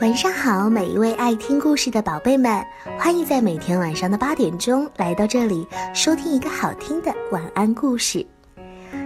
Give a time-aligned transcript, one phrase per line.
[0.00, 2.64] 晚上好，每一位爱听故事的宝贝们，
[2.98, 8.24] 欢迎在每天晚上的八点钟来到这里收听一个好听的晚安故事。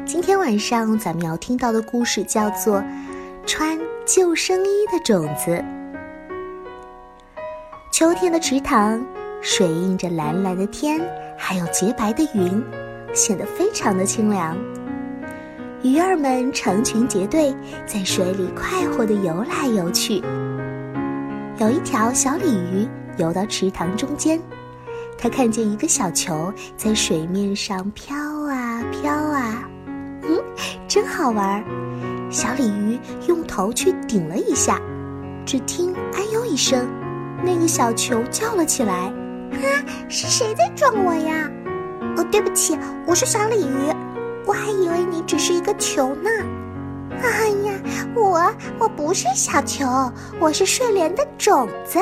[0.07, 2.79] 今天晚上咱们要听到的故事叫做
[3.45, 3.77] 《穿
[4.07, 5.51] 救生衣的种子》。
[7.91, 9.05] 秋天的池塘，
[9.41, 11.01] 水映着蓝蓝的天，
[11.37, 12.65] 还有洁白的云，
[13.13, 14.57] 显得非常的清凉。
[15.83, 17.53] 鱼儿们成群结队，
[17.85, 20.23] 在水里快活地游来游去。
[21.59, 24.41] 有一条小鲤鱼游到池塘中间，
[25.17, 29.69] 它看见一个小球在水面上飘啊飘啊，
[30.23, 30.43] 嗯，
[30.89, 31.65] 真好玩。
[32.29, 34.81] 小鲤鱼用头去顶了一下，
[35.47, 36.89] 只听“哎呦”一声，
[37.45, 39.13] 那个小球叫了起来
[39.55, 39.63] ：“啊，
[40.09, 41.49] 是谁在撞我呀
[42.19, 43.93] ？”“哦，对不起，我是小鲤鱼，
[44.45, 46.31] 我还以为你只是一个球呢。”
[47.11, 47.81] 哎呀，
[48.15, 49.87] 我我不是小球，
[50.41, 51.99] 我是睡莲的种子。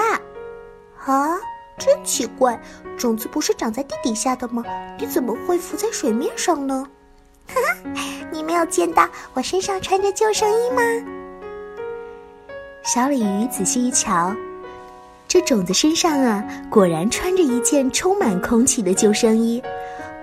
[1.04, 1.38] 啊，
[1.78, 2.60] 真奇怪，
[2.96, 4.64] 种子不是长在地底下的吗？
[4.98, 6.86] 你怎么会浮在水面上呢？
[7.48, 7.90] 哈哈，
[8.30, 10.82] 你没有见到我身上穿着救生衣吗？
[12.84, 14.34] 小鲤鱼仔细一瞧，
[15.26, 19.62] 这种子身上啊，果然穿着一件充满空气的救生衣。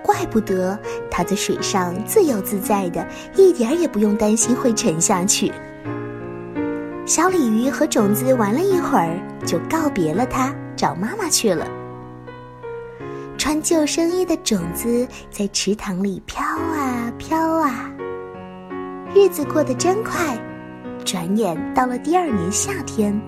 [0.02, 0.78] 怪不得
[1.10, 3.06] 它在水上自由自在的，
[3.36, 5.52] 一点也不用担心会沉下去。
[7.06, 11.66] 小鲤鱼和种子玩了一会儿，就告别了它，找妈妈去了。
[13.36, 17.90] 穿救生衣的种子在池塘里飘啊飘啊，
[19.14, 20.38] 日子过得真快，
[21.04, 23.18] 转眼到了第二年夏天，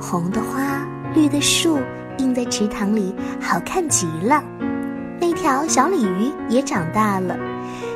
[0.00, 1.78] 红的花，绿的树，
[2.18, 4.42] 映在池塘里，好看极了。
[5.40, 7.34] 条小鲤鱼也长大了，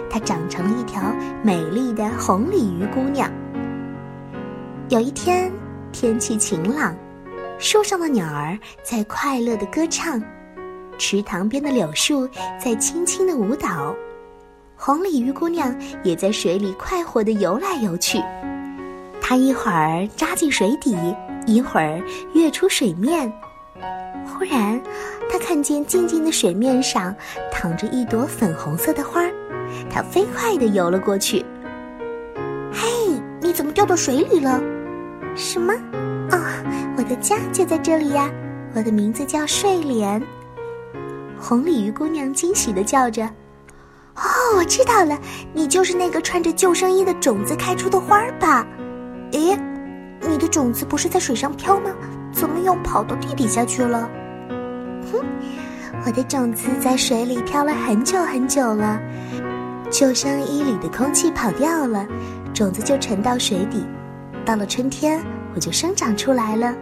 [0.08, 1.02] 它长成了一条
[1.42, 3.30] 美丽的红鲤鱼姑娘。
[4.88, 5.52] 有一天，
[5.92, 6.96] 天气晴朗，
[7.58, 10.18] 树上的鸟儿在快乐的歌唱，
[10.96, 12.26] 池塘边的柳树
[12.58, 13.94] 在轻轻的舞蹈，
[14.74, 18.18] 红鲤鱼姑娘也在水里快活的游来游去。
[19.20, 20.96] 她一会儿扎进水底，
[21.46, 23.30] 一会儿跃出水面。
[24.26, 24.80] 忽然，
[25.30, 27.14] 他看见静静的水面上
[27.50, 29.32] 躺着一朵粉红色的花儿，
[29.90, 31.44] 他飞快地游了过去。
[32.72, 32.88] 嘿，
[33.40, 34.60] 你怎么掉到水里了？
[35.34, 35.72] 什么？
[36.30, 36.38] 哦，
[36.96, 38.30] 我的家就在这里呀！
[38.74, 40.22] 我的名字叫睡莲。
[41.38, 43.24] 红鲤鱼姑娘惊喜地叫着
[44.16, 44.22] ：“哦，
[44.56, 45.18] 我知道了，
[45.52, 48.66] 你就是那个穿着救生衣的种子开出的花儿吧？
[49.32, 49.58] 诶，
[50.20, 51.90] 你的种子不是在水上飘吗？
[52.34, 54.10] 怎么又跑到地底下去了？”
[55.12, 55.24] 哼，
[56.04, 59.00] 我的种子在水里漂了很久很久了，
[59.90, 62.06] 救生衣里的空气跑掉了，
[62.52, 63.84] 种子就沉到水底。
[64.44, 65.24] 到了春天，
[65.54, 66.74] 我就生长出来了。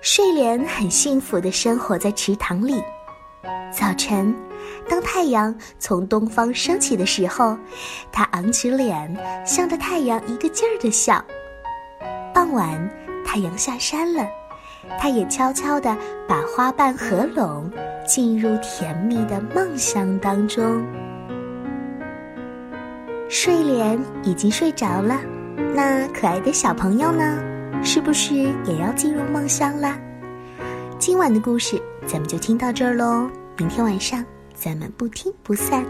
[0.00, 2.82] 睡莲很幸福的生活在池塘里。
[3.70, 4.34] 早晨，
[4.88, 7.56] 当太阳从东方升起的时候，
[8.10, 9.16] 它昂起脸，
[9.46, 11.24] 向着太阳一个劲儿的笑。
[12.34, 12.90] 傍晚，
[13.32, 14.28] 太阳下山了。
[15.00, 15.96] 它也悄悄地
[16.28, 17.70] 把花瓣合拢，
[18.06, 20.84] 进入甜蜜的梦乡当中。
[23.30, 25.18] 睡莲已经睡着了，
[25.74, 27.42] 那可爱的小朋友呢？
[27.82, 29.96] 是不是也要进入梦乡了？
[30.98, 34.22] 今晚的故事咱们就听到这儿喽，明天晚上
[34.52, 35.82] 咱们不听不散，